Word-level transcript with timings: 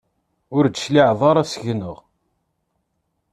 Ur 0.55 0.65
d-tecliɛeḍ 0.67 1.21
ara 1.29 1.43
seg-neɣ. 1.51 1.97